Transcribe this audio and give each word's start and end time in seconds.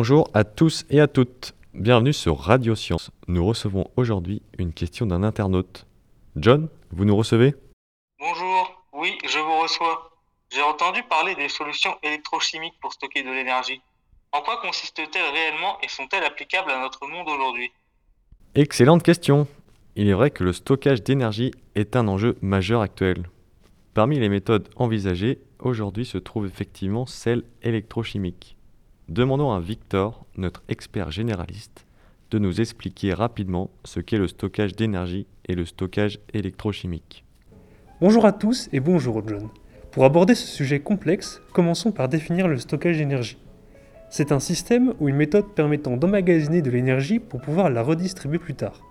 Bonjour 0.00 0.30
à 0.32 0.44
tous 0.44 0.86
et 0.90 1.00
à 1.00 1.08
toutes. 1.08 1.56
Bienvenue 1.74 2.12
sur 2.12 2.38
Radio 2.38 2.76
Science. 2.76 3.10
Nous 3.26 3.44
recevons 3.44 3.90
aujourd'hui 3.96 4.42
une 4.56 4.72
question 4.72 5.06
d'un 5.06 5.24
internaute. 5.24 5.86
John, 6.36 6.68
vous 6.92 7.04
nous 7.04 7.16
recevez? 7.16 7.56
Bonjour, 8.20 8.84
oui, 8.92 9.18
je 9.28 9.40
vous 9.40 9.60
reçois. 9.60 10.12
J'ai 10.50 10.62
entendu 10.62 11.02
parler 11.02 11.34
des 11.34 11.48
solutions 11.48 11.96
électrochimiques 12.04 12.78
pour 12.80 12.92
stocker 12.92 13.24
de 13.24 13.30
l'énergie. 13.30 13.80
En 14.30 14.40
quoi 14.40 14.60
consistent-elles 14.62 15.32
réellement 15.34 15.80
et 15.82 15.88
sont-elles 15.88 16.22
applicables 16.22 16.70
à 16.70 16.80
notre 16.80 17.04
monde 17.08 17.28
aujourd'hui? 17.28 17.72
Excellente 18.54 19.02
question. 19.02 19.48
Il 19.96 20.08
est 20.08 20.14
vrai 20.14 20.30
que 20.30 20.44
le 20.44 20.52
stockage 20.52 21.02
d'énergie 21.02 21.50
est 21.74 21.96
un 21.96 22.06
enjeu 22.06 22.38
majeur 22.40 22.82
actuel. 22.82 23.28
Parmi 23.94 24.20
les 24.20 24.28
méthodes 24.28 24.68
envisagées, 24.76 25.40
aujourd'hui 25.58 26.06
se 26.06 26.18
trouve 26.18 26.46
effectivement 26.46 27.04
celle 27.04 27.42
électrochimique. 27.64 28.57
Demandons 29.08 29.52
à 29.52 29.58
Victor, 29.60 30.26
notre 30.36 30.62
expert 30.68 31.10
généraliste, 31.10 31.86
de 32.30 32.38
nous 32.38 32.60
expliquer 32.60 33.14
rapidement 33.14 33.70
ce 33.84 34.00
qu'est 34.00 34.18
le 34.18 34.28
stockage 34.28 34.76
d'énergie 34.76 35.26
et 35.46 35.54
le 35.54 35.64
stockage 35.64 36.18
électrochimique. 36.34 37.24
Bonjour 38.02 38.26
à 38.26 38.32
tous 38.32 38.68
et 38.70 38.80
bonjour 38.80 39.26
John. 39.26 39.48
Pour 39.92 40.04
aborder 40.04 40.34
ce 40.34 40.46
sujet 40.46 40.80
complexe, 40.80 41.40
commençons 41.54 41.90
par 41.90 42.10
définir 42.10 42.48
le 42.48 42.58
stockage 42.58 42.98
d'énergie. 42.98 43.38
C'est 44.10 44.30
un 44.30 44.40
système 44.40 44.92
ou 45.00 45.08
une 45.08 45.16
méthode 45.16 45.54
permettant 45.54 45.96
d'emmagasiner 45.96 46.60
de 46.60 46.70
l'énergie 46.70 47.18
pour 47.18 47.40
pouvoir 47.40 47.70
la 47.70 47.82
redistribuer 47.82 48.38
plus 48.38 48.56
tard. 48.56 48.82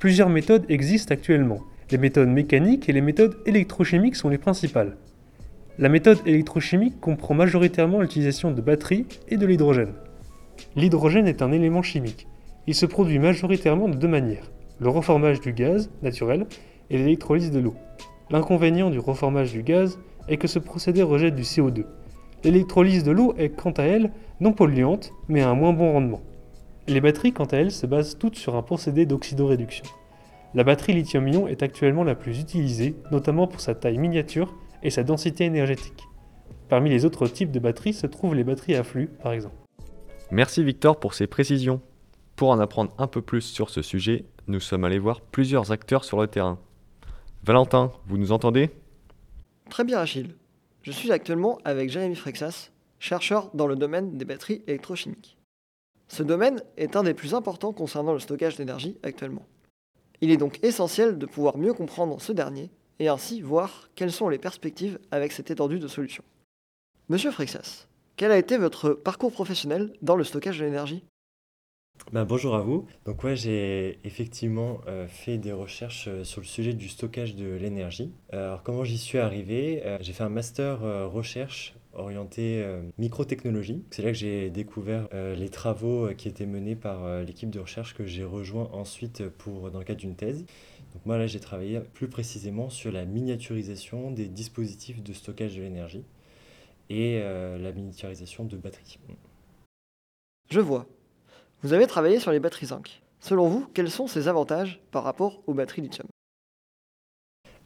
Plusieurs 0.00 0.30
méthodes 0.30 0.66
existent 0.68 1.14
actuellement. 1.14 1.60
Les 1.92 1.98
méthodes 1.98 2.28
mécaniques 2.28 2.88
et 2.88 2.92
les 2.92 3.00
méthodes 3.00 3.36
électrochimiques 3.46 4.16
sont 4.16 4.30
les 4.30 4.38
principales. 4.38 4.96
La 5.80 5.88
méthode 5.88 6.18
électrochimique 6.26 6.98
comprend 7.00 7.34
majoritairement 7.34 8.00
l'utilisation 8.00 8.50
de 8.50 8.60
batteries 8.60 9.06
et 9.28 9.36
de 9.36 9.46
l'hydrogène. 9.46 9.92
L'hydrogène 10.74 11.28
est 11.28 11.40
un 11.40 11.52
élément 11.52 11.82
chimique. 11.82 12.26
Il 12.66 12.74
se 12.74 12.84
produit 12.84 13.20
majoritairement 13.20 13.88
de 13.88 13.94
deux 13.94 14.08
manières, 14.08 14.50
le 14.80 14.88
reformage 14.88 15.40
du 15.40 15.52
gaz 15.52 15.88
naturel 16.02 16.46
et 16.90 16.98
l'électrolyse 16.98 17.52
de 17.52 17.60
l'eau. 17.60 17.76
L'inconvénient 18.28 18.90
du 18.90 18.98
reformage 18.98 19.52
du 19.52 19.62
gaz 19.62 20.00
est 20.26 20.36
que 20.36 20.48
ce 20.48 20.58
procédé 20.58 21.04
rejette 21.04 21.36
du 21.36 21.42
CO2. 21.42 21.84
L'électrolyse 22.42 23.04
de 23.04 23.12
l'eau 23.12 23.34
est 23.38 23.50
quant 23.50 23.70
à 23.70 23.84
elle 23.84 24.10
non 24.40 24.52
polluante, 24.52 25.12
mais 25.28 25.42
à 25.42 25.48
un 25.50 25.54
moins 25.54 25.72
bon 25.72 25.92
rendement. 25.92 26.22
Les 26.88 27.00
batteries, 27.00 27.32
quant 27.32 27.44
à 27.44 27.56
elles, 27.56 27.70
se 27.70 27.86
basent 27.86 28.18
toutes 28.18 28.36
sur 28.36 28.56
un 28.56 28.62
procédé 28.62 29.06
d'oxydoréduction. 29.06 29.84
La 30.54 30.64
batterie 30.64 30.94
lithium-ion 30.94 31.46
est 31.46 31.62
actuellement 31.62 32.02
la 32.02 32.16
plus 32.16 32.40
utilisée, 32.40 32.96
notamment 33.12 33.46
pour 33.46 33.60
sa 33.60 33.76
taille 33.76 33.98
miniature 33.98 34.52
et 34.82 34.90
sa 34.90 35.02
densité 35.02 35.44
énergétique. 35.44 36.04
Parmi 36.68 36.90
les 36.90 37.04
autres 37.04 37.26
types 37.28 37.50
de 37.50 37.58
batteries 37.58 37.94
se 37.94 38.06
trouvent 38.06 38.34
les 38.34 38.44
batteries 38.44 38.74
à 38.74 38.84
flux, 38.84 39.08
par 39.22 39.32
exemple. 39.32 39.56
Merci 40.30 40.62
Victor 40.62 41.00
pour 41.00 41.14
ces 41.14 41.26
précisions. 41.26 41.80
Pour 42.36 42.50
en 42.50 42.60
apprendre 42.60 42.92
un 42.98 43.06
peu 43.06 43.22
plus 43.22 43.40
sur 43.40 43.70
ce 43.70 43.82
sujet, 43.82 44.26
nous 44.46 44.60
sommes 44.60 44.84
allés 44.84 44.98
voir 44.98 45.20
plusieurs 45.20 45.72
acteurs 45.72 46.04
sur 46.04 46.20
le 46.20 46.26
terrain. 46.26 46.58
Valentin, 47.42 47.92
vous 48.06 48.18
nous 48.18 48.32
entendez? 48.32 48.70
Très 49.70 49.84
bien 49.84 49.98
Achille. 49.98 50.34
Je 50.82 50.92
suis 50.92 51.12
actuellement 51.12 51.58
avec 51.64 51.90
Jérémy 51.90 52.14
Frexas, 52.14 52.70
chercheur 52.98 53.50
dans 53.54 53.66
le 53.66 53.76
domaine 53.76 54.16
des 54.16 54.24
batteries 54.24 54.62
électrochimiques. 54.66 55.36
Ce 56.08 56.22
domaine 56.22 56.62
est 56.76 56.96
un 56.96 57.02
des 57.02 57.14
plus 57.14 57.34
importants 57.34 57.72
concernant 57.72 58.12
le 58.12 58.18
stockage 58.18 58.56
d'énergie 58.56 58.98
actuellement. 59.02 59.46
Il 60.20 60.30
est 60.30 60.36
donc 60.36 60.58
essentiel 60.62 61.18
de 61.18 61.26
pouvoir 61.26 61.58
mieux 61.58 61.74
comprendre 61.74 62.20
ce 62.20 62.32
dernier 62.32 62.70
et 62.98 63.08
ainsi 63.08 63.40
voir 63.40 63.88
quelles 63.94 64.12
sont 64.12 64.28
les 64.28 64.38
perspectives 64.38 64.98
avec 65.10 65.32
cette 65.32 65.50
étendue 65.50 65.78
de 65.78 65.88
solutions. 65.88 66.24
Monsieur 67.08 67.30
Frexas, 67.30 67.86
quel 68.16 68.32
a 68.32 68.38
été 68.38 68.58
votre 68.58 68.90
parcours 68.90 69.32
professionnel 69.32 69.92
dans 70.02 70.16
le 70.16 70.24
stockage 70.24 70.58
de 70.58 70.64
l'énergie? 70.64 71.04
Ben, 72.12 72.24
bonjour 72.24 72.54
à 72.54 72.62
vous. 72.62 72.86
Donc 73.04 73.22
ouais, 73.24 73.36
j'ai 73.36 73.98
effectivement 74.04 74.80
euh, 74.86 75.06
fait 75.08 75.36
des 75.36 75.52
recherches 75.52 76.06
euh, 76.08 76.24
sur 76.24 76.40
le 76.40 76.46
sujet 76.46 76.72
du 76.72 76.88
stockage 76.88 77.34
de 77.34 77.52
l'énergie. 77.54 78.12
Alors 78.30 78.62
comment 78.62 78.84
j'y 78.84 78.98
suis 78.98 79.18
arrivé? 79.18 79.82
Euh, 79.84 79.98
J'ai 80.00 80.12
fait 80.12 80.22
un 80.22 80.28
master 80.28 80.80
recherche 81.10 81.74
orienté 81.92 82.64
microtechnologie. 82.98 83.82
C'est 83.90 84.02
là 84.02 84.12
que 84.12 84.16
j'ai 84.16 84.50
découvert 84.50 85.08
les 85.12 85.48
travaux 85.48 86.08
qui 86.16 86.28
étaient 86.28 86.46
menés 86.46 86.76
par 86.76 87.22
l'équipe 87.22 87.50
de 87.50 87.58
recherche 87.58 87.94
que 87.94 88.06
j'ai 88.06 88.22
rejoint 88.22 88.68
ensuite 88.72 89.28
pour 89.28 89.72
dans 89.72 89.80
le 89.80 89.84
cadre 89.84 89.98
d'une 89.98 90.14
thèse. 90.14 90.44
Donc 90.92 91.06
moi 91.06 91.18
là 91.18 91.26
j'ai 91.26 91.40
travaillé 91.40 91.80
plus 91.80 92.08
précisément 92.08 92.70
sur 92.70 92.92
la 92.92 93.04
miniaturisation 93.04 94.10
des 94.10 94.26
dispositifs 94.26 95.02
de 95.02 95.12
stockage 95.12 95.56
de 95.56 95.62
l'énergie 95.62 96.04
et 96.90 97.20
la 97.20 97.72
miniaturisation 97.72 98.44
de 98.44 98.56
batteries. 98.56 98.98
Je 100.50 100.60
vois. 100.60 100.86
Vous 101.62 101.74
avez 101.74 101.86
travaillé 101.86 102.18
sur 102.18 102.32
les 102.32 102.40
batteries 102.40 102.66
zinc. 102.66 103.02
Selon 103.20 103.48
vous, 103.48 103.66
quels 103.74 103.90
sont 103.90 104.06
ces 104.06 104.28
avantages 104.28 104.80
par 104.90 105.04
rapport 105.04 105.42
aux 105.46 105.52
batteries 105.52 105.82
lithium? 105.82 106.06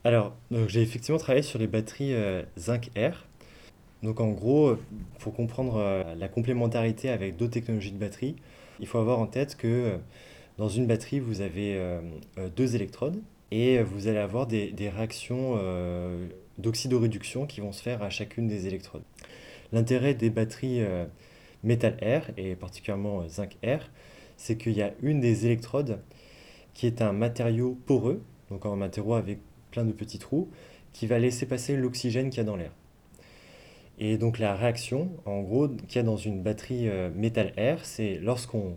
Alors, 0.04 0.34
j'ai 0.66 0.82
effectivement 0.82 1.18
travaillé 1.18 1.42
sur 1.42 1.60
les 1.60 1.68
batteries 1.68 2.14
euh, 2.14 2.42
zinc 2.58 2.90
R. 2.96 3.24
Donc 4.02 4.20
en 4.20 4.32
gros, 4.32 4.76
pour 5.20 5.32
comprendre 5.32 5.76
euh, 5.76 6.14
la 6.16 6.28
complémentarité 6.28 7.08
avec 7.08 7.36
d'autres 7.36 7.52
technologies 7.52 7.92
de 7.92 7.98
batterie, 7.98 8.34
il 8.80 8.88
faut 8.88 8.98
avoir 8.98 9.20
en 9.20 9.28
tête 9.28 9.56
que 9.56 9.68
euh, 9.68 9.98
dans 10.58 10.68
une 10.68 10.86
batterie, 10.86 11.20
vous 11.20 11.40
avez 11.40 11.80
deux 12.56 12.76
électrodes 12.76 13.20
et 13.50 13.82
vous 13.82 14.08
allez 14.08 14.18
avoir 14.18 14.46
des, 14.46 14.90
réactions 14.94 15.58
d'oxydoréduction 16.58 17.46
qui 17.46 17.60
vont 17.60 17.72
se 17.72 17.82
faire 17.82 18.02
à 18.02 18.10
chacune 18.10 18.48
des 18.48 18.66
électrodes. 18.66 19.02
L'intérêt 19.72 20.14
des 20.14 20.30
batteries 20.30 20.82
métal 21.62 21.96
R 22.02 22.30
et 22.36 22.54
particulièrement 22.54 23.26
zinc 23.28 23.56
R, 23.64 23.90
c'est 24.36 24.56
qu'il 24.56 24.72
y 24.72 24.82
a 24.82 24.92
une 25.02 25.20
des 25.20 25.46
électrodes 25.46 26.00
qui 26.74 26.86
est 26.86 27.02
un 27.02 27.12
matériau 27.12 27.78
poreux, 27.86 28.22
donc 28.50 28.66
un 28.66 28.76
matériau 28.76 29.14
avec 29.14 29.38
plein 29.70 29.84
de 29.84 29.92
petits 29.92 30.18
trous, 30.18 30.50
qui 30.92 31.06
va 31.06 31.18
laisser 31.18 31.46
passer 31.46 31.76
l'oxygène 31.76 32.30
qu'il 32.30 32.38
y 32.38 32.40
a 32.40 32.44
dans 32.44 32.56
l'air. 32.56 32.72
Et 33.98 34.18
donc 34.18 34.38
la 34.38 34.54
réaction, 34.54 35.10
en 35.26 35.42
gros, 35.42 35.68
qu'il 35.68 35.96
y 35.96 35.98
a 35.98 36.02
dans 36.02 36.16
une 36.16 36.42
batterie 36.42 36.88
euh, 36.88 37.10
métal 37.14 37.52
R, 37.56 37.84
c'est 37.84 38.18
lorsqu'on 38.18 38.76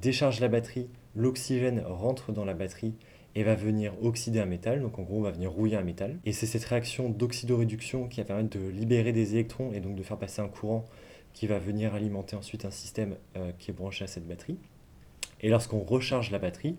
décharge 0.00 0.40
la 0.40 0.48
batterie, 0.48 0.88
l'oxygène 1.14 1.82
rentre 1.86 2.32
dans 2.32 2.44
la 2.44 2.54
batterie 2.54 2.94
et 3.34 3.42
va 3.42 3.54
venir 3.54 3.92
oxyder 4.02 4.40
un 4.40 4.46
métal, 4.46 4.80
donc 4.80 4.98
en 4.98 5.02
gros 5.02 5.18
on 5.18 5.22
va 5.22 5.30
venir 5.30 5.52
rouiller 5.52 5.76
un 5.76 5.82
métal. 5.82 6.18
Et 6.24 6.32
c'est 6.32 6.46
cette 6.46 6.64
réaction 6.64 7.10
d'oxydoréduction 7.10 8.08
qui 8.08 8.20
va 8.20 8.24
permettre 8.24 8.58
de 8.58 8.66
libérer 8.68 9.12
des 9.12 9.34
électrons 9.34 9.72
et 9.72 9.80
donc 9.80 9.94
de 9.94 10.02
faire 10.02 10.16
passer 10.16 10.40
un 10.40 10.48
courant 10.48 10.84
qui 11.34 11.46
va 11.46 11.58
venir 11.58 11.94
alimenter 11.94 12.34
ensuite 12.34 12.64
un 12.64 12.70
système 12.70 13.16
euh, 13.36 13.52
qui 13.58 13.70
est 13.70 13.74
branché 13.74 14.04
à 14.04 14.06
cette 14.06 14.26
batterie. 14.26 14.56
Et 15.42 15.50
lorsqu'on 15.50 15.80
recharge 15.80 16.30
la 16.30 16.38
batterie, 16.38 16.76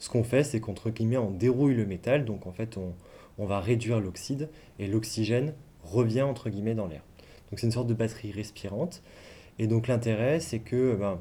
ce 0.00 0.08
qu'on 0.08 0.24
fait, 0.24 0.42
c'est 0.42 0.60
qu'entre 0.60 0.90
guillemets, 0.90 1.18
on 1.18 1.30
dérouille 1.30 1.76
le 1.76 1.86
métal, 1.86 2.24
donc 2.24 2.48
en 2.48 2.52
fait, 2.52 2.76
on, 2.76 3.46
va 3.46 3.60
réduire 3.60 4.00
l'oxyde, 4.00 4.48
et 4.80 4.88
l'oxygène 4.88 5.54
revient 5.84 6.22
entre 6.22 6.50
guillemets 6.50 6.74
dans 6.74 6.88
l'air. 6.88 7.02
Donc 7.50 7.60
c'est 7.60 7.66
une 7.66 7.72
sorte 7.72 7.86
de 7.86 7.94
batterie 7.94 8.32
respirante. 8.32 9.02
Et 9.60 9.68
donc 9.68 9.86
l'intérêt, 9.86 10.40
c'est 10.40 10.58
que 10.58 10.96
ben, 10.96 11.20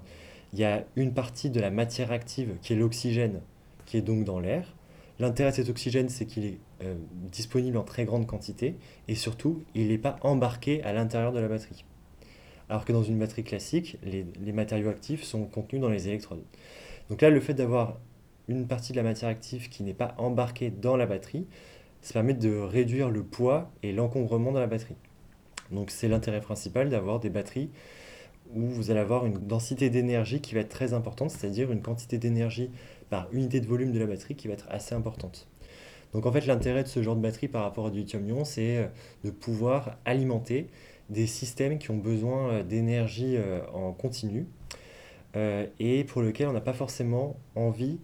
il 0.53 0.59
y 0.59 0.63
a 0.63 0.83
une 0.95 1.13
partie 1.13 1.49
de 1.49 1.59
la 1.59 1.71
matière 1.71 2.11
active 2.11 2.55
qui 2.61 2.73
est 2.73 2.75
l'oxygène, 2.75 3.41
qui 3.85 3.97
est 3.97 4.01
donc 4.01 4.25
dans 4.25 4.39
l'air. 4.39 4.75
L'intérêt 5.19 5.51
de 5.51 5.55
cet 5.55 5.69
oxygène, 5.69 6.09
c'est 6.09 6.25
qu'il 6.25 6.45
est, 6.45 6.57
euh, 6.83 6.95
disponible 7.31 7.77
en 7.77 7.83
très 7.83 8.05
grande 8.05 8.25
quantité, 8.25 8.75
et 9.07 9.15
surtout, 9.15 9.63
il 9.75 9.89
n'est 9.89 9.97
pas 9.97 10.17
embarqué 10.21 10.83
à 10.83 10.93
l'intérieur 10.93 11.31
de 11.31 11.39
la 11.39 11.47
batterie 11.47 11.85
alors 12.71 12.85
que 12.85 12.93
dans 12.93 13.03
une 13.03 13.19
batterie 13.19 13.43
classique, 13.43 13.97
les, 14.01 14.53
matériaux 14.53 14.89
actifs 14.89 15.23
sont 15.23 15.43
contenus 15.43 15.81
dans 15.81 15.89
les 15.89 16.07
électrodes. 16.07 16.41
Donc 17.09 17.21
là, 17.21 17.29
le 17.29 17.41
fait 17.41 17.53
d'avoir 17.53 17.99
une 18.47 18.65
partie 18.65 18.93
de 18.93 18.97
la 18.97 19.03
matière 19.03 19.29
active 19.29 19.67
qui 19.67 19.83
n'est 19.83 19.93
pas 19.93 20.15
embarquée 20.17 20.71
dans 20.71 20.95
la 20.95 21.05
batterie, 21.05 21.45
ça 22.01 22.13
permet 22.13 22.33
de 22.33 22.57
réduire 22.57 23.09
le 23.09 23.23
poids 23.23 23.69
et 23.83 23.91
l'encombrement 23.91 24.53
de 24.53 24.59
la 24.59 24.67
batterie. 24.67 24.95
Donc 25.69 25.91
c'est 25.91 26.07
l'intérêt 26.07 26.39
principal 26.39 26.89
d'avoir 26.89 27.19
des 27.19 27.29
batteries 27.29 27.69
où 28.55 28.65
vous 28.67 28.91
allez 28.91 28.99
avoir 28.99 29.25
une 29.25 29.37
densité 29.37 29.89
d'énergie 29.89 30.41
qui 30.41 30.55
va 30.55 30.61
être 30.61 30.69
très 30.69 30.93
importante, 30.93 31.31
c'est-à-dire 31.31 31.71
une 31.71 31.81
quantité 31.81 32.17
d'énergie 32.17 32.69
par 33.09 33.27
unité 33.31 33.59
de 33.59 33.67
volume 33.67 33.91
de 33.91 33.99
la 33.99 34.05
batterie 34.05 34.35
qui 34.35 34.47
va 34.47 34.53
être 34.53 34.67
assez 34.69 34.95
importante. 34.95 35.47
Donc 36.13 36.25
en 36.25 36.31
fait 36.31 36.45
l'intérêt 36.45 36.83
de 36.83 36.87
ce 36.87 37.01
genre 37.01 37.15
de 37.15 37.21
batterie 37.21 37.47
par 37.47 37.63
rapport 37.63 37.87
à 37.87 37.89
du 37.89 37.99
lithium-ion, 37.99 38.45
c'est 38.45 38.77
euh, 38.77 38.87
de 39.23 39.31
pouvoir 39.31 39.97
alimenter 40.05 40.67
des 41.09 41.27
systèmes 41.27 41.77
qui 41.77 41.91
ont 41.91 41.97
besoin 41.97 42.49
euh, 42.49 42.63
d'énergie 42.63 43.35
euh, 43.37 43.61
en 43.73 43.91
continu 43.93 44.47
et 45.79 46.03
pour 46.03 46.21
lesquels 46.21 46.49
on 46.49 46.51
n'a 46.51 46.59
pas 46.59 46.73
forcément 46.73 47.37
envie 47.55 47.99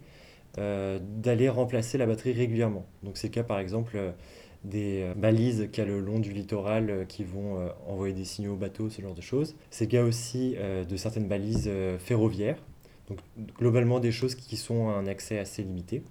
d'aller 0.55 1.49
remplacer 1.49 1.97
la 1.97 2.05
batterie 2.05 2.31
régulièrement. 2.31 2.85
Donc 3.03 3.17
c'est 3.17 3.27
le 3.27 3.33
cas 3.33 3.43
par 3.43 3.59
exemple 3.59 3.99
des 4.63 5.11
balises 5.15 5.69
qu'il 5.71 5.83
y 5.83 5.87
a 5.87 5.89
le 5.89 5.99
long 5.99 6.19
du 6.19 6.31
littoral 6.31 7.05
qui 7.07 7.23
vont 7.23 7.69
envoyer 7.87 8.13
des 8.13 8.25
signaux 8.25 8.53
aux 8.53 8.57
bateaux, 8.57 8.89
ce 8.89 9.01
genre 9.01 9.13
de 9.13 9.21
choses. 9.21 9.55
C'est 9.69 9.85
le 9.85 9.91
cas 9.91 10.03
aussi 10.03 10.55
de 10.89 10.97
certaines 10.97 11.27
balises 11.27 11.69
ferroviaires. 11.99 12.61
Donc 13.07 13.19
globalement 13.57 13.99
des 13.99 14.11
choses 14.11 14.35
qui 14.35 14.57
sont 14.57 14.89
à 14.89 14.93
un 14.93 15.07
accès 15.07 15.39
assez 15.39 15.63
limité. 15.63 16.03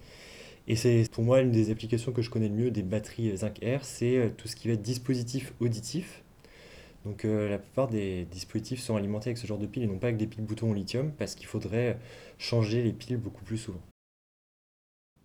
Et 0.69 0.75
c'est 0.75 1.09
pour 1.13 1.23
moi 1.23 1.41
une 1.41 1.53
des 1.53 1.71
applications 1.71 2.13
que 2.13 2.23
je 2.23 2.31
connais 2.31 2.49
le 2.49 2.55
mieux 2.55 2.71
des 2.71 2.83
batteries 2.83 3.37
Zinc 3.37 3.61
R, 3.63 3.85
c'est 3.85 4.33
tout 4.37 4.49
ce 4.49 4.57
qui 4.57 4.67
va 4.69 4.75
être 4.75 4.83
dispositif 4.83 5.53
auditif 5.61 6.25
Donc 7.05 7.25
euh, 7.25 7.49
la 7.49 7.59
plupart 7.59 7.87
des 7.87 8.25
dispositifs 8.25 8.81
sont 8.81 8.97
alimentés 8.97 9.31
avec 9.31 9.39
ce 9.39 9.47
genre 9.47 9.59
de 9.59 9.67
piles 9.67 9.85
et 9.85 9.87
non 9.87 9.99
pas 9.99 10.09
avec 10.09 10.17
des 10.17 10.27
piles 10.27 10.43
boutons 10.43 10.71
au 10.71 10.75
lithium 10.75 11.13
parce 11.13 11.37
qu'il 11.37 11.47
faudrait 11.47 11.99
changer 12.39 12.83
les 12.83 12.93
piles 12.93 13.17
beaucoup 13.17 13.45
plus 13.45 13.59
souvent. 13.59 13.81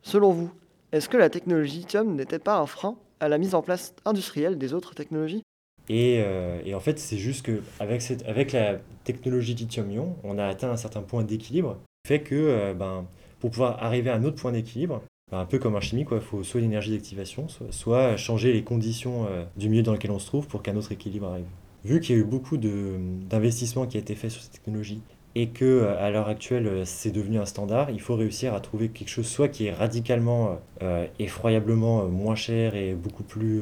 Selon 0.04 0.32
vous, 0.32 0.52
est-ce 0.92 1.10
que 1.10 1.18
la 1.18 1.30
technologie 1.30 1.80
lithium 1.80 2.16
n'était 2.16 2.40
pas 2.40 2.60
un 2.60 2.68
frein 2.68 2.96
à 3.22 3.30
la 3.30 3.38
mise 3.38 3.56
en 3.56 3.62
place 3.62 3.96
industrielle 4.04 4.58
des 4.58 4.74
autres 4.74 4.94
technologies 4.94 5.44
et, 5.90 6.22
euh, 6.24 6.62
en 6.74 6.80
fait, 6.80 7.00
c'est 7.00 7.18
juste 7.18 7.46
qu'avec 7.46 8.02
avec 8.26 8.52
la 8.54 8.78
technologie 9.04 9.56
lithium-ion, 9.56 10.16
on 10.24 10.38
a 10.38 10.46
atteint 10.46 10.72
un 10.72 10.78
certain 10.78 11.02
point 11.02 11.24
d'équilibre, 11.24 11.78
fait 12.08 12.22
que 12.22 12.36
euh, 12.36 12.74
ben, 12.74 13.06
pour 13.40 13.52
pouvoir 13.52 13.84
arriver 13.84 14.10
à 14.10 14.16
un 14.16 14.24
autre 14.24 14.42
point 14.42 14.52
d'équilibre, 14.52 15.02
ben, 15.32 15.40
un 15.40 15.46
peu 15.46 15.60
comme 15.60 15.76
un 15.76 15.82
chimique, 15.82 16.10
il 16.12 16.20
faut 16.22 16.44
soit 16.44 16.60
une 16.60 16.68
énergie 16.68 16.92
d'activation, 16.92 17.48
soit, 17.72 18.16
changer 18.16 18.54
les 18.54 18.64
conditions 18.64 19.26
euh, 19.28 19.44
du 19.58 19.70
milieu 19.70 19.84
dans 19.84 19.94
lequel 19.94 20.12
on 20.12 20.20
se 20.20 20.28
trouve 20.28 20.48
pour 20.48 20.62
qu'un 20.62 20.76
autre 20.76 20.92
équilibre 20.92 21.28
arrive. 21.28 21.46
Vu 21.84 22.00
qu'il 22.00 22.16
y 22.16 22.20
a 22.20 22.22
eu 22.22 22.26
beaucoup 22.26 22.58
d'investissements 22.58 23.88
qui 23.88 23.98
a 23.98 24.00
été 24.00 24.14
fait 24.14 24.30
sur 24.30 24.42
cette 24.42 24.54
technologie 24.54 25.02
et 25.36 25.48
que 25.50 25.66
euh, 25.66 26.04
à 26.04 26.10
l'heure 26.10 26.28
actuelle 26.28 26.68
euh, 26.68 26.86
c'est 26.86 27.12
devenu 27.12 27.40
un 27.40 27.46
standard, 27.46 27.90
il 27.90 28.02
faut 28.02 28.16
réussir 28.16 28.54
à 28.54 28.60
trouver 28.60 28.90
quelque 28.90 29.10
chose 29.10 29.28
soit 29.28 29.48
qui 29.48 29.68
est 29.68 29.74
radicalement, 29.74 30.60
euh, 30.82 31.06
effroyablement 31.20 32.06
moins 32.06 32.36
cher 32.36 32.76
et 32.76 32.94
beaucoup 32.94 33.24
plus 33.24 33.62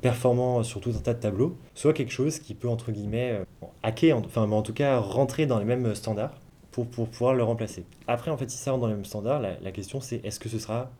performant 0.00 0.62
sur 0.62 0.80
tout 0.80 0.90
un 0.90 1.00
tas 1.00 1.14
de 1.14 1.20
tableaux, 1.20 1.56
soit 1.74 1.92
quelque 1.92 2.12
chose 2.12 2.38
qui 2.38 2.54
peut 2.54 2.68
entre 2.68 2.92
guillemets 2.92 3.40
hacker, 3.82 4.18
enfin 4.18 4.48
en 4.50 4.62
tout 4.62 4.72
cas 4.72 4.98
rentrer 4.98 5.46
dans 5.46 5.58
les 5.58 5.64
mêmes 5.64 5.94
standards 5.94 6.34
pour, 6.70 6.86
pour 6.86 7.08
pouvoir 7.08 7.34
le 7.34 7.42
remplacer. 7.42 7.84
Après 8.06 8.30
en 8.30 8.36
fait 8.36 8.50
si 8.50 8.58
ça 8.58 8.70
rentre 8.70 8.82
dans 8.82 8.88
les 8.88 8.94
mêmes 8.94 9.04
standards, 9.04 9.40
la, 9.40 9.72
question 9.72 10.00
c'est 10.00 10.24
est-ce 10.24 10.38
que 10.38 10.48
ce 10.48 10.58
sera 10.58 10.90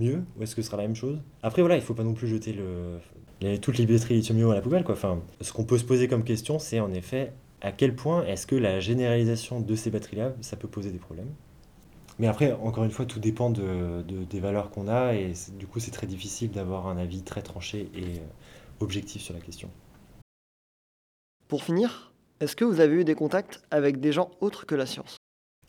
mieux 0.00 0.22
ou 0.38 0.42
est-ce 0.42 0.54
que 0.54 0.62
ce 0.62 0.66
sera 0.66 0.76
la 0.76 0.84
même 0.84 0.96
chose? 0.96 1.18
Après 1.42 1.62
voilà, 1.62 1.76
il 1.76 1.82
faut 1.82 1.94
pas 1.94 2.04
non 2.04 2.14
plus 2.14 2.28
jeter 2.28 2.52
le, 2.52 3.58
toutes 3.58 3.78
les 3.78 3.86
batteries 3.86 4.14
lithium 4.16 4.50
à 4.50 4.54
la 4.54 4.60
poubelle 4.60 4.84
quoi. 4.84 4.94
Enfin, 4.94 5.20
ce 5.40 5.52
qu'on 5.52 5.64
peut 5.64 5.78
se 5.78 5.84
poser 5.84 6.08
comme 6.08 6.24
question 6.24 6.58
c'est 6.58 6.80
en 6.80 6.92
effet 6.92 7.32
à 7.62 7.70
quel 7.70 7.94
point 7.94 8.24
est-ce 8.26 8.46
que 8.46 8.56
la 8.56 8.80
généralisation 8.80 9.60
de 9.60 9.74
ces 9.74 9.90
batteries-là, 9.90 10.32
ça 10.40 10.56
peut 10.56 10.68
poser 10.68 10.90
des 10.90 10.98
problèmes? 10.98 11.32
Mais 12.18 12.26
après, 12.26 12.52
encore 12.52 12.84
une 12.84 12.90
fois, 12.90 13.06
tout 13.06 13.20
dépend 13.20 13.50
de, 13.50 14.02
des 14.02 14.40
valeurs 14.40 14.70
qu'on 14.70 14.88
a 14.88 15.14
et 15.14 15.32
du 15.58 15.66
coup, 15.66 15.80
c'est 15.80 15.92
très 15.92 16.06
difficile 16.06 16.50
d'avoir 16.50 16.88
un 16.88 16.98
avis 16.98 17.22
très 17.22 17.40
tranché 17.40 17.88
et 17.94 18.18
euh, 18.18 18.80
objectif 18.80 19.22
sur 19.22 19.32
la 19.32 19.40
question. 19.40 19.70
Pour 21.48 21.62
finir, 21.62 22.12
est-ce 22.40 22.56
que 22.56 22.64
vous 22.64 22.80
avez 22.80 22.96
eu 22.96 23.04
des 23.04 23.14
contacts 23.14 23.62
avec 23.70 24.00
des 24.00 24.12
gens 24.12 24.30
autres 24.40 24.66
que 24.66 24.74
la 24.74 24.86
science? 24.86 25.16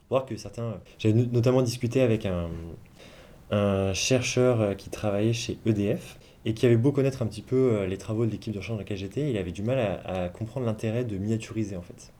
Voir 0.10 0.26
que 0.26 0.36
certains. 0.36 0.80
J'ai 0.98 1.14
notamment 1.14 1.62
discuté 1.62 2.02
avec 2.02 2.26
un, 2.26 2.50
un 3.52 3.94
chercheur 3.94 4.62
euh, 4.62 4.74
qui 4.74 4.90
travaillait 4.90 5.34
chez 5.34 5.60
EDF 5.66 6.18
et 6.46 6.54
qui 6.54 6.66
avait 6.66 6.78
beau 6.78 6.92
connaître 6.92 7.22
un 7.22 7.28
petit 7.28 7.42
peu 7.42 7.56
euh, 7.56 7.88
les 7.88 7.98
travaux 7.98 8.26
de 8.26 8.32
l'équipe 8.32 8.54
de 8.54 8.60
recherche 8.60 8.76
dans 8.76 8.80
laquelle 8.80 8.98
j'étais, 8.98 9.30
il 9.30 9.38
avait 9.38 9.52
du 9.52 9.64
mal 9.64 10.02
à, 10.06 10.30
comprendre 10.30 10.66
l'intérêt 10.66 11.04
de 11.04 11.18
miniaturiser 11.18 11.76
en 11.76 11.82
fait. 11.82 12.12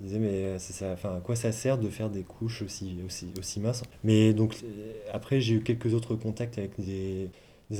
Il 0.00 0.06
disait 0.06 0.18
mais 0.18 0.30
euh, 0.32 0.94
à 1.04 1.20
quoi 1.20 1.36
ça 1.36 1.52
sert 1.52 1.78
de 1.78 1.88
faire 1.88 2.10
des 2.10 2.22
couches 2.22 2.62
aussi, 2.62 2.96
aussi, 3.38 3.60
minces? 3.60 3.82
Mais 4.04 4.32
donc 4.32 4.56
après 5.12 5.40
j'ai 5.40 5.54
eu 5.54 5.60
quelques 5.62 5.94
autres 5.94 6.14
contacts 6.14 6.58
avec 6.58 6.72
des, 6.78 7.30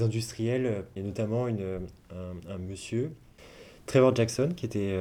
industriels 0.01 0.87
et 0.97 1.03
notamment 1.03 1.49
une, 1.49 1.81
un, 2.11 2.59
monsieur 2.59 3.11
Trevor 3.85 4.17
Jackson, 4.17 4.49
qui 4.57 4.65
était, 4.65 4.97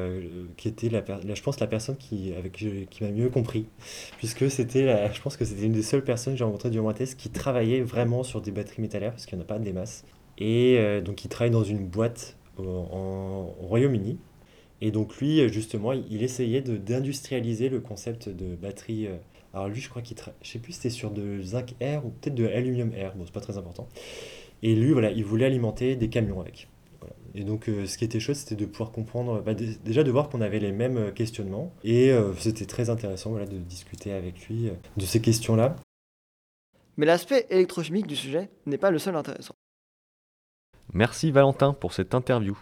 qui 0.58 0.68
était 0.68 0.90
je 0.90 1.42
pense 1.42 1.62
la 1.62 1.68
personne 1.68 1.96
qui, 1.96 2.34
qui 2.52 3.04
m'a 3.04 3.12
mieux 3.12 3.30
compris, 3.30 3.68
puisque 4.18 4.52
c'était, 4.52 5.10
je 5.14 5.22
pense 5.22 5.38
que 5.38 5.46
c'était 5.46 5.66
une 5.66 5.72
des 5.72 5.82
seules 5.82 6.04
personnes 6.04 6.34
que 6.34 6.40
j'ai 6.40 6.44
rencontrées 6.44 6.72
durant 6.72 6.88
ma 6.88 6.94
thèse 6.94 7.16
qui 7.16 7.30
travaillait 7.30 7.80
vraiment 7.80 8.24
sur 8.24 8.42
des 8.42 8.52
batteries 8.52 8.82
métallières, 8.82 9.12
parce 9.12 9.26
qu'il 9.26 9.38
n'y 9.38 9.44
en 9.44 9.46
a 9.46 9.48
pas 9.48 9.60
des 9.60 9.72
masses. 9.72 10.04
Et 10.42 10.80
euh, 10.80 11.02
donc 11.02 11.24
il 11.24 11.28
travaille 11.30 11.52
dans 11.52 11.64
une 11.64 11.86
boîte 11.86 12.36
en, 12.58 13.54
au 13.62 13.68
Royaume-Uni. 13.68 14.18
Et 14.82 14.90
donc 14.90 15.18
lui, 15.18 15.48
justement, 15.50 15.94
il 15.94 16.24
essayait 16.24 16.62
d'industrialiser 16.62 17.70
le 17.70 17.80
concept 17.80 18.28
de 18.28 18.56
batterie. 18.56 19.06
Euh, 19.06 19.18
alors 19.54 19.68
lui, 19.68 19.80
je 19.80 19.88
crois 19.88 20.02
qu'il 20.02 20.18
je 20.42 20.50
sais 20.50 20.58
plus 20.58 20.72
si 20.72 20.80
c'était 20.80 20.90
sur 20.90 21.12
de 21.12 21.44
zinc 21.44 21.76
air 21.80 22.04
ou 22.04 22.10
peut-être 22.10 22.34
de 22.34 22.48
aluminium 22.48 22.92
air, 22.96 23.14
bon, 23.16 23.24
c'est 23.26 23.34
pas 23.34 23.40
très 23.40 23.60
important. 23.60 23.88
Et 24.64 24.74
lui, 24.74 24.92
voilà, 24.94 25.12
il 25.12 25.24
voulait 25.24 25.46
alimenter 25.46 25.96
des 25.96 26.10
camions 26.10 26.42
avec. 26.42 26.68
Et 27.36 27.44
donc, 27.44 27.70
euh, 27.70 27.86
ce 27.86 28.00
qui 28.00 28.04
était 28.04 28.20
chouette, 28.20 28.38
c'était 28.38 28.56
de 28.56 28.66
pouvoir 28.66 28.92
comprendre, 28.92 29.42
bah, 29.42 29.54
déjà 29.54 30.04
de 30.04 30.12
voir 30.12 30.28
qu'on 30.28 30.42
avait 30.42 30.60
les 30.60 30.72
mêmes 30.72 31.14
questionnements. 31.14 31.72
Et 31.84 32.12
c'était 32.40 32.66
très 32.66 32.90
intéressant 32.90 33.30
voilà, 33.30 33.46
de 33.46 33.58
discuter 33.60 34.12
avec 34.12 34.48
lui 34.48 34.72
de 34.98 35.06
ces 35.06 35.22
questions-là. 35.22 35.76
Mais 36.98 37.06
l'aspect 37.06 37.46
électrochimique 37.52 38.08
du 38.08 38.16
sujet 38.16 38.50
n'est 38.66 38.80
pas 38.80 38.90
le 38.90 38.98
seul 38.98 39.16
intéressant. 39.16 39.54
Merci 40.94 41.32
Valentin 41.32 41.74
pour 41.74 41.94
cette 41.94 42.14
interview. 42.14 42.58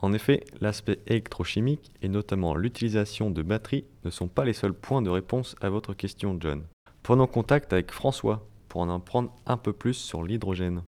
En 0.00 0.12
effet, 0.12 0.42
l'aspect 0.60 0.98
électrochimique 1.06 1.92
et 2.02 2.08
notamment 2.08 2.56
l'utilisation 2.56 3.30
de 3.30 3.42
batteries 3.42 3.84
ne 4.04 4.10
sont 4.10 4.26
pas 4.26 4.44
les 4.44 4.52
seuls 4.52 4.74
points 4.74 5.02
de 5.02 5.10
réponse 5.10 5.54
à 5.60 5.70
votre 5.70 5.94
question, 5.94 6.36
John. 6.40 6.64
Prenons 7.04 7.28
contact 7.28 7.72
avec 7.72 7.92
François 7.92 8.44
pour 8.68 8.80
en 8.80 8.94
apprendre 8.94 9.32
un 9.46 9.56
peu 9.56 9.72
plus 9.72 9.94
sur 9.94 10.24
l'hydrogène. 10.24 10.82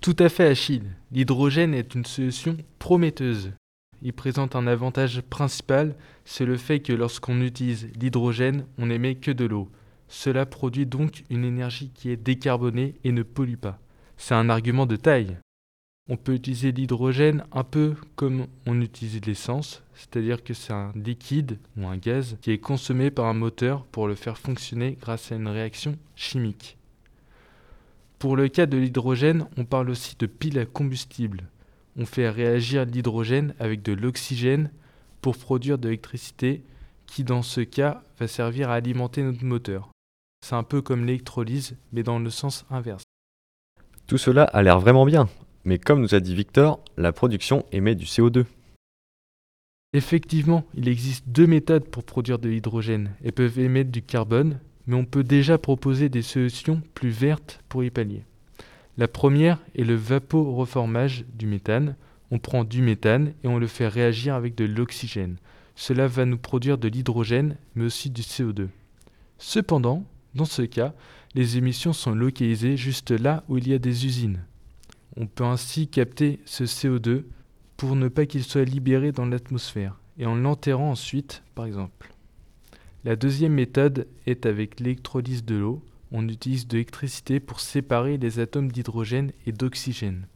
Tout 0.00 0.16
à 0.18 0.30
fait, 0.30 0.46
Achille. 0.46 0.90
L'hydrogène 1.12 1.74
est 1.74 1.94
une 1.94 2.06
solution 2.06 2.56
prometteuse. 2.78 3.52
Il 4.00 4.14
présente 4.14 4.56
un 4.56 4.66
avantage 4.66 5.20
principal, 5.20 5.94
c'est 6.24 6.46
le 6.46 6.56
fait 6.56 6.80
que 6.80 6.94
lorsqu'on 6.94 7.42
utilise 7.42 7.92
l'hydrogène, 8.00 8.64
on 8.78 8.86
n'émet 8.86 9.16
que 9.16 9.30
de 9.30 9.44
l'eau. 9.44 9.68
Cela 10.08 10.46
produit 10.46 10.86
donc 10.86 11.22
une 11.28 11.44
énergie 11.44 11.90
qui 11.90 12.08
est 12.08 12.16
décarbonée 12.16 12.94
et 13.04 13.12
ne 13.12 13.22
pollue 13.22 13.56
pas. 13.56 13.78
C'est 14.16 14.34
un 14.34 14.48
argument 14.48 14.86
de 14.86 14.96
taille. 14.96 15.36
On 16.12 16.16
peut 16.16 16.34
utiliser 16.34 16.72
l'hydrogène 16.72 17.44
un 17.52 17.62
peu 17.62 17.94
comme 18.16 18.48
on 18.66 18.80
utilise 18.80 19.24
l'essence, 19.24 19.84
c'est-à-dire 19.94 20.42
que 20.42 20.54
c'est 20.54 20.72
un 20.72 20.90
liquide 20.96 21.56
ou 21.76 21.86
un 21.86 21.96
gaz 21.96 22.36
qui 22.42 22.50
est 22.50 22.58
consommé 22.58 23.12
par 23.12 23.26
un 23.26 23.32
moteur 23.32 23.84
pour 23.84 24.08
le 24.08 24.16
faire 24.16 24.36
fonctionner 24.36 24.98
grâce 25.00 25.30
à 25.30 25.36
une 25.36 25.46
réaction 25.46 25.96
chimique. 26.16 26.76
Pour 28.18 28.34
le 28.34 28.48
cas 28.48 28.66
de 28.66 28.76
l'hydrogène, 28.76 29.46
on 29.56 29.64
parle 29.64 29.88
aussi 29.88 30.16
de 30.18 30.26
pile 30.26 30.58
à 30.58 30.66
combustible. 30.66 31.44
On 31.96 32.06
fait 32.06 32.28
réagir 32.28 32.84
l'hydrogène 32.86 33.54
avec 33.60 33.80
de 33.82 33.92
l'oxygène 33.92 34.72
pour 35.22 35.38
produire 35.38 35.78
de 35.78 35.86
l'électricité 35.86 36.64
qui 37.06 37.22
dans 37.22 37.42
ce 37.42 37.60
cas 37.60 38.02
va 38.18 38.26
servir 38.26 38.70
à 38.70 38.74
alimenter 38.74 39.22
notre 39.22 39.44
moteur. 39.44 39.90
C'est 40.44 40.56
un 40.56 40.64
peu 40.64 40.82
comme 40.82 41.06
l'électrolyse 41.06 41.76
mais 41.92 42.02
dans 42.02 42.18
le 42.18 42.30
sens 42.30 42.66
inverse. 42.68 43.04
Tout 44.08 44.18
cela 44.18 44.42
a 44.42 44.60
l'air 44.60 44.80
vraiment 44.80 45.06
bien, 45.06 45.28
mais 45.64 45.78
comme 45.78 46.00
nous 46.00 46.14
a 46.14 46.20
dit 46.20 46.34
Victor, 46.34 46.80
la 46.96 47.12
production 47.12 47.64
émet 47.72 47.94
du 47.94 48.04
CO2. 48.04 48.44
Effectivement, 49.92 50.64
il 50.74 50.88
existe 50.88 51.28
deux 51.28 51.46
méthodes 51.46 51.88
pour 51.88 52.04
produire 52.04 52.38
de 52.38 52.48
l'hydrogène. 52.48 53.10
Elles 53.24 53.32
peuvent 53.32 53.58
émettre 53.58 53.90
du 53.90 54.02
carbone, 54.02 54.60
mais 54.86 54.94
on 54.94 55.04
peut 55.04 55.24
déjà 55.24 55.58
proposer 55.58 56.08
des 56.08 56.22
solutions 56.22 56.80
plus 56.94 57.10
vertes 57.10 57.60
pour 57.68 57.82
y 57.82 57.90
pallier. 57.90 58.22
La 58.98 59.08
première 59.08 59.58
est 59.76 59.84
le 59.84 59.94
vaporeformage 59.96 61.24
du 61.34 61.46
méthane. 61.46 61.96
On 62.30 62.38
prend 62.38 62.64
du 62.64 62.82
méthane 62.82 63.32
et 63.42 63.48
on 63.48 63.58
le 63.58 63.66
fait 63.66 63.88
réagir 63.88 64.34
avec 64.34 64.54
de 64.54 64.64
l'oxygène. 64.64 65.36
Cela 65.74 66.06
va 66.06 66.24
nous 66.24 66.38
produire 66.38 66.78
de 66.78 66.88
l'hydrogène, 66.88 67.56
mais 67.74 67.84
aussi 67.84 68.10
du 68.10 68.22
CO2. 68.22 68.68
Cependant, 69.38 70.04
dans 70.34 70.44
ce 70.44 70.62
cas, 70.62 70.94
les 71.34 71.56
émissions 71.56 71.92
sont 71.92 72.14
localisées 72.14 72.76
juste 72.76 73.10
là 73.10 73.42
où 73.48 73.58
il 73.58 73.68
y 73.68 73.74
a 73.74 73.78
des 73.78 74.06
usines. 74.06 74.44
On 75.16 75.26
peut 75.26 75.44
ainsi 75.44 75.88
capter 75.88 76.40
ce 76.44 76.64
CO2 76.64 77.24
pour 77.76 77.96
ne 77.96 78.08
pas 78.08 78.26
qu'il 78.26 78.44
soit 78.44 78.64
libéré 78.64 79.12
dans 79.12 79.26
l'atmosphère 79.26 79.98
et 80.18 80.26
en 80.26 80.34
l'enterrant 80.34 80.90
ensuite, 80.90 81.42
par 81.54 81.64
exemple. 81.64 82.14
La 83.04 83.16
deuxième 83.16 83.54
méthode 83.54 84.06
est 84.26 84.44
avec 84.44 84.78
l'électrolyse 84.78 85.44
de 85.44 85.56
l'eau. 85.56 85.82
On 86.12 86.28
utilise 86.28 86.68
de 86.68 86.74
l'électricité 86.74 87.40
pour 87.40 87.60
séparer 87.60 88.18
les 88.18 88.38
atomes 88.38 88.70
d'hydrogène 88.70 89.32
et 89.46 89.52
d'oxygène. 89.52 90.26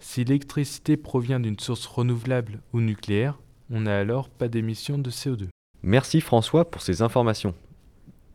Si 0.00 0.24
l'électricité 0.24 0.96
provient 0.96 1.40
d'une 1.40 1.58
source 1.58 1.86
renouvelable 1.86 2.60
ou 2.72 2.80
nucléaire, 2.80 3.38
on 3.70 3.82
n'a 3.82 3.98
alors 3.98 4.30
pas 4.30 4.48
d'émission 4.48 4.96
de 4.96 5.10
CO2. 5.10 5.48
Merci 5.82 6.20
François 6.20 6.70
pour 6.70 6.82
ces 6.82 7.02
informations. 7.02 7.54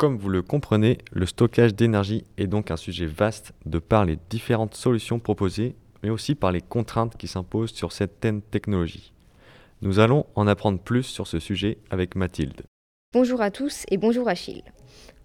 Comme 0.03 0.17
vous 0.17 0.27
le 0.27 0.41
comprenez, 0.41 0.97
le 1.13 1.25
stockage 1.25 1.75
d'énergie 1.75 2.25
est 2.37 2.47
donc 2.47 2.71
un 2.71 2.75
sujet 2.75 3.05
vaste 3.05 3.53
de 3.65 3.79
par 3.79 4.03
les 4.03 4.17
différentes 4.29 4.75
solutions 4.75 5.17
proposées, 5.17 5.77
mais 6.03 6.09
aussi 6.09 6.35
par 6.35 6.51
les 6.51 6.59
contraintes 6.59 7.15
qui 7.15 7.29
s'imposent 7.29 7.71
sur 7.71 7.93
certaines 7.93 8.41
technologies. 8.41 9.13
Nous 9.81 9.99
allons 9.99 10.25
en 10.35 10.45
apprendre 10.45 10.79
plus 10.79 11.03
sur 11.03 11.25
ce 11.25 11.39
sujet 11.39 11.77
avec 11.89 12.17
Mathilde. 12.17 12.63
Bonjour 13.13 13.39
à 13.39 13.49
tous 13.49 13.85
et 13.91 13.95
bonjour 13.95 14.27
Achille. 14.27 14.65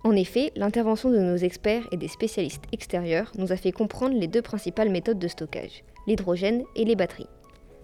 En 0.04 0.12
effet, 0.12 0.52
l'intervention 0.54 1.10
de 1.10 1.18
nos 1.18 1.38
experts 1.38 1.88
et 1.90 1.96
des 1.96 2.06
spécialistes 2.06 2.66
extérieurs 2.70 3.32
nous 3.36 3.50
a 3.50 3.56
fait 3.56 3.72
comprendre 3.72 4.16
les 4.16 4.28
deux 4.28 4.42
principales 4.42 4.90
méthodes 4.90 5.18
de 5.18 5.26
stockage, 5.26 5.82
l'hydrogène 6.06 6.62
et 6.76 6.84
les 6.84 6.94
batteries. 6.94 7.26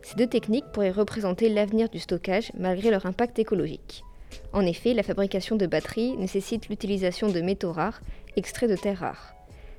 Ces 0.02 0.14
deux 0.14 0.28
techniques 0.28 0.70
pourraient 0.72 0.92
représenter 0.92 1.48
l'avenir 1.48 1.88
du 1.88 1.98
stockage 1.98 2.52
malgré 2.56 2.92
leur 2.92 3.04
impact 3.04 3.40
écologique. 3.40 4.04
En 4.52 4.66
effet, 4.66 4.94
la 4.94 5.02
fabrication 5.02 5.56
de 5.56 5.66
batteries 5.66 6.16
nécessite 6.16 6.68
l'utilisation 6.68 7.28
de 7.28 7.40
métaux 7.40 7.72
rares 7.72 8.00
extraits 8.36 8.70
de 8.70 8.76
terres 8.76 8.98
rares. 8.98 9.34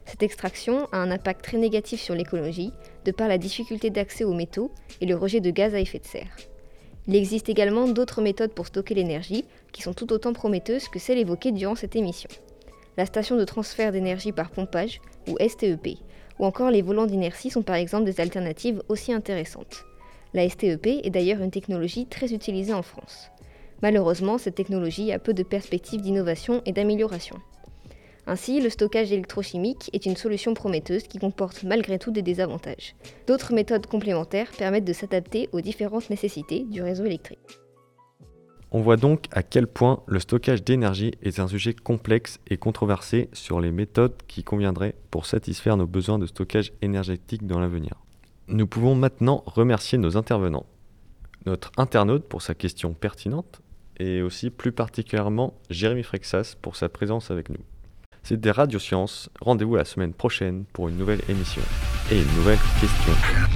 Cette 0.05 0.23
extraction 0.23 0.87
a 0.91 0.97
un 0.97 1.11
impact 1.11 1.43
très 1.43 1.57
négatif 1.57 2.01
sur 2.01 2.15
l'écologie, 2.15 2.71
de 3.05 3.11
par 3.11 3.27
la 3.27 3.37
difficulté 3.37 3.89
d'accès 3.89 4.23
aux 4.23 4.33
métaux 4.33 4.71
et 5.01 5.05
le 5.05 5.15
rejet 5.15 5.39
de 5.39 5.49
gaz 5.49 5.73
à 5.73 5.79
effet 5.79 5.99
de 5.99 6.05
serre. 6.05 6.35
Il 7.07 7.15
existe 7.15 7.49
également 7.49 7.87
d'autres 7.87 8.21
méthodes 8.21 8.53
pour 8.53 8.67
stocker 8.67 8.95
l'énergie 8.95 9.45
qui 9.71 9.81
sont 9.81 9.93
tout 9.93 10.11
autant 10.11 10.33
prometteuses 10.33 10.87
que 10.87 10.99
celles 10.99 11.19
évoquées 11.19 11.51
durant 11.51 11.75
cette 11.75 11.95
émission. 11.95 12.29
La 12.97 13.05
station 13.05 13.35
de 13.35 13.43
transfert 13.43 13.91
d'énergie 13.91 14.31
par 14.31 14.51
pompage, 14.51 15.01
ou 15.27 15.37
STEP, 15.39 15.99
ou 16.39 16.45
encore 16.45 16.71
les 16.71 16.81
volants 16.81 17.05
d'inertie 17.05 17.49
sont 17.49 17.61
par 17.61 17.75
exemple 17.75 18.05
des 18.05 18.21
alternatives 18.21 18.81
aussi 18.89 19.11
intéressantes. 19.11 19.85
La 20.33 20.47
STEP 20.47 20.87
est 21.03 21.09
d'ailleurs 21.09 21.41
une 21.41 21.51
technologie 21.51 22.07
très 22.07 22.33
utilisée 22.33 22.73
en 22.73 22.81
France. 22.81 23.29
Malheureusement, 23.81 24.37
cette 24.37 24.55
technologie 24.55 25.11
a 25.11 25.19
peu 25.19 25.33
de 25.33 25.43
perspectives 25.43 26.01
d'innovation 26.01 26.61
et 26.65 26.71
d'amélioration. 26.71 27.37
Ainsi, 28.27 28.59
le 28.59 28.69
stockage 28.69 29.11
électrochimique 29.11 29.89
est 29.93 30.07
une 30.07 30.15
solution 30.15 30.53
prometteuse 30.55 31.03
qui 31.03 31.19
comporte 31.19 31.63
malgré 31.63 31.99
tout 31.99 32.11
des 32.11 32.23
désavantages. 32.23 32.95
D'autres 33.27 33.53
méthodes 33.53 33.85
complémentaires 33.85 34.51
permettent 34.57 34.85
de 34.85 34.93
s'adapter 34.93 35.49
aux 35.51 35.61
différentes 35.61 36.09
nécessités 36.09 36.63
du 36.63 36.81
réseau 36.81 37.05
électrique. 37.05 37.59
On 38.71 38.81
voit 38.81 38.97
donc 38.97 39.25
à 39.31 39.43
quel 39.43 39.67
point 39.67 40.01
le 40.07 40.19
stockage 40.19 40.63
d'énergie 40.63 41.13
est 41.21 41.39
un 41.39 41.47
sujet 41.47 41.73
complexe 41.73 42.39
et 42.47 42.57
controversé 42.57 43.29
sur 43.31 43.61
les 43.61 43.71
méthodes 43.71 44.15
qui 44.27 44.43
conviendraient 44.43 44.95
pour 45.11 45.27
satisfaire 45.27 45.77
nos 45.77 45.87
besoins 45.87 46.19
de 46.19 46.25
stockage 46.25 46.73
énergétique 46.81 47.45
dans 47.45 47.59
l'avenir. 47.59 47.93
Nous 48.47 48.67
pouvons 48.67 48.95
maintenant 48.95 49.43
remercier 49.45 49.97
nos 49.97 50.17
intervenants. 50.17 50.65
Notre 51.45 51.71
internaute 51.77 52.25
pour 52.27 52.41
sa 52.41 52.55
question 52.55 52.93
pertinente 52.93 53.61
et 53.97 54.21
aussi 54.21 54.49
plus 54.49 54.71
particulièrement 54.71 55.53
Jérémy 55.69 56.03
Frexas 56.03 56.55
pour 56.61 56.75
sa 56.75 56.89
présence 56.89 57.31
avec 57.31 57.49
nous. 57.49 57.63
C'était 58.23 58.51
Radio 58.51 58.79
Science. 58.79 59.29
Rendez-vous 59.39 59.75
la 59.75 59.85
semaine 59.85 60.13
prochaine 60.13 60.65
pour 60.73 60.89
une 60.89 60.97
nouvelle 60.97 61.21
émission 61.29 61.61
et 62.11 62.19
une 62.19 62.35
nouvelle 62.35 62.59
question. 62.81 63.54